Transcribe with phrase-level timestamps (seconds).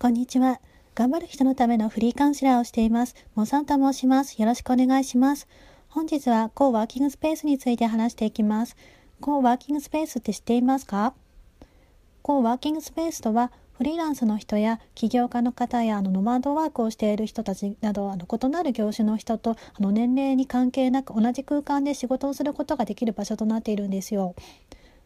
[0.00, 0.60] こんにちは。
[0.94, 3.16] 頑張る人のためのフリーカウンセラーをしています。
[3.34, 4.40] モサンと申します。
[4.40, 5.48] よろしくお願いします。
[5.88, 8.76] 本日は、コーワーキングスペースについて話していきます。
[9.20, 11.14] コーワーキングスペースって知っていますか？
[12.22, 24.34] コーワーキングスペースとは、フリーランスの人や起業家の方やあのノマドワークをしている人たちなどあの異なる業種の人とあの年齢に関係なく同じ空間で仕事をすることができる場所となっているんですよ。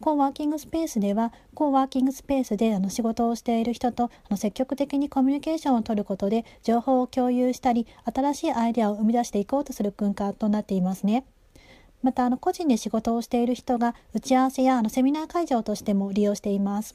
[0.00, 11.24] コーワーキングスペースでは、コーワーキングスペースであの仕事をしている人とあの積極的にコミュニケーションを取ることで、情報を共有したり、新しいアイデアを生み出していこうとする空間となっていますね。
[12.02, 16.94] また、あの個人で仕事をしている人が、打ち合わせやあのセミナー会場としても利用しています。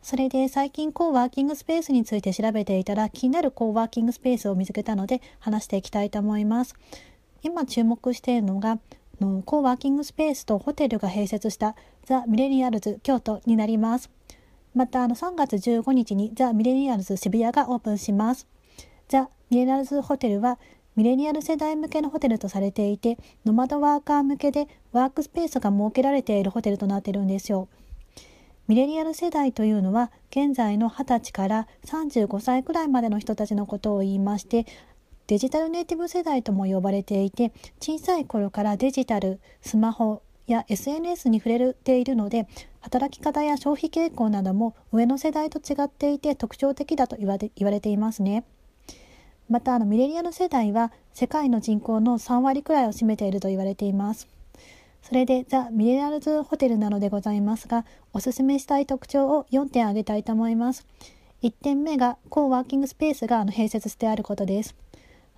[0.00, 6.76] それで最近コーワーキングスペースについて調べていたら気になるコーワーキングスペースを見つけたので話していきたいと思います。
[7.42, 8.78] 今注目しているのが
[9.20, 11.74] のコーワーキングスペースとホテルが併設した
[12.04, 14.10] ザ・ミレニアルズ京都になります。
[14.74, 18.46] またあの3月15日にザ・ミレニアルズ渋谷がオープンします。
[19.08, 20.58] ザ・ミレニアルズホテルは
[20.96, 27.68] ミレニアル世代向けのホテルとされていて、ノマドワーカー向けでワークスペースが設けられているホテルとなっているんですよ。
[28.68, 34.66] ミレニアル世代というのは現在の20歳から35歳くらいまでの人たちのことを言いまして
[35.26, 42.46] デジタルネイティブ世代とも呼ばれていて小さい頃からデジタルスマホや SNS に触れているので
[42.80, 48.44] 働き方や消費傾向なども上の世代と違っていて特徴的だと言われ言われていますね。
[49.48, 54.28] またあのミレニアル世代は世界の人口の3割くらいを占めていると言われています。
[55.02, 60.86] それでザ・ミレニアルズホテルなのでございますがおすすめしたい特徴を4点挙げたいと思います。
[61.42, 64.74] 1点目がコーワーキングスペースが併設してあることです。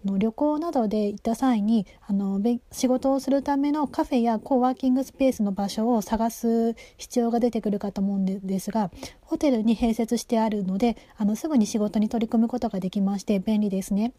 [0.04, 2.41] の旅行などで行った際にあの
[2.72, 8.91] 仕事をするためのカフェやコーワーキングスペースの場所を探す必要が出てくるかと思うんですが
[9.22, 14.12] ホテルに併設してあるのであのすぐに仕事に取り組むことができまして便利ですね。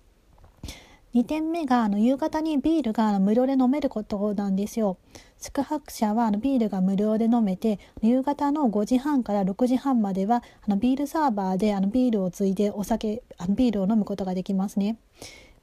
[1.16, 4.98] 2点目があの夕方にビールが無料で飲めることなんですよ。
[5.40, 14.98] 宿泊者はあのビールが無料で飲めて夕方の5時半から6時半まではあのビールサーバーであのビールをついでお酒あのビールを飲むことができますね。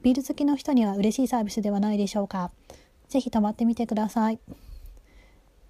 [0.01, 2.51] ビール好きの人には嬉しいサービスではないでしょうか。
[3.09, 4.39] ぜひ泊まってみてください。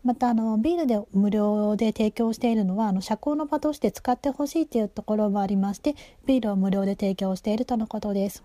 [0.03, 5.95] またあのビールで無料で提供しているのはあの社交の場として使ってほしいというところもありまして
[6.25, 8.43] ビールを無料で提供しているとのことです。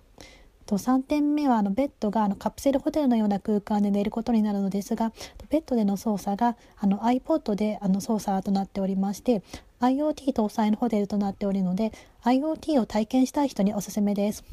[0.66, 5.12] と3点目はあのベッドがあのカプセルホテルのような空間で寝ることになるのですが
[5.50, 9.42] ベッドでの操作があの iPod であの操作となっておりまして
[9.80, 11.92] IoT 搭載のホテルとなっておるので
[12.24, 14.44] IoT を体験したい人におすすめです。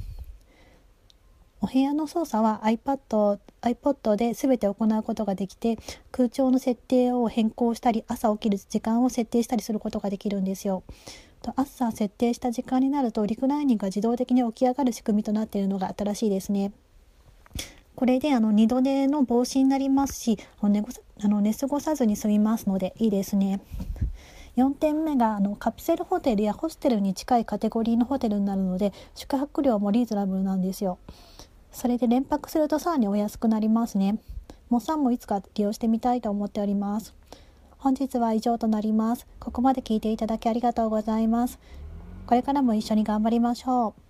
[1.61, 5.77] お部屋の操作は iPad, iPod で全て行うことができて
[6.11, 10.83] 空調の設定を変更したり朝起きる時間を設定したりすることができるんですよ。
[11.55, 16.71] 朝設定した時間になるとリクライニングが自動的に起き上がる仕組みとなっているのが新しいですね。
[17.95, 20.83] これであの二度寝の防止になりますし寝
[21.21, 23.59] あの寝過ごさずに済みますのでいいですね。
[24.55, 30.97] 4点目があのカプセルホテルやホステルに近いカテゴリーのホテルになるので宿泊料もリーズナブルなんですよ。
[31.71, 34.19] それで連泊するとさらにお安くなりますね。
[34.69, 37.15] モッサンもいつか利用してみたいと思っております。
[37.77, 39.27] 本日は以上となります。
[39.39, 41.59] ここまで聞いていただきありがとうございます。
[42.27, 44.08] これからも一緒に頑張りましょう。